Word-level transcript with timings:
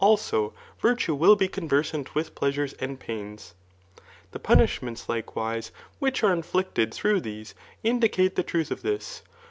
also 0.03 0.51
virtue 0.79 1.13
will 1.13 1.35
bt 1.35 1.61
l»twwsmt 1.61 2.15
with 2.15 2.29
pfeasures 2.33 2.73
and 2.81 2.99
pains* 2.99 3.53
The 4.31 4.39
puni^ments, 4.39 5.05
ijim^be, 5.05 5.69
which 5.99 6.17
sure 6.17 6.33
inflicted 6.33 6.91
through 6.91 7.21
these, 7.21 7.53
indicate 7.83 8.35
tfa^ 8.35 8.43
'iQlth 8.43 8.71
of 8.71 8.81
this. 8.81 9.21